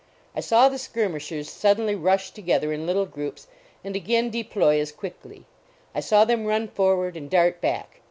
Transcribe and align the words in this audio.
I 0.35 0.39
saw 0.39 0.67
the 0.67 0.79
skirmishers 0.79 1.47
suddenly 1.47 1.93
rush 1.93 2.31
together 2.31 2.73
in 2.73 2.87
little 2.87 3.05
groups 3.05 3.45
and 3.83 3.95
again 3.95 4.31
deploy 4.31 4.79
as 4.79 4.91
quickly. 4.91 5.45
I 5.93 5.99
saw 5.99 6.25
them 6.25 6.47
run 6.47 6.69
forward 6.69 7.15
and 7.15 7.29
dart 7.29 7.61
back. 7.61 7.99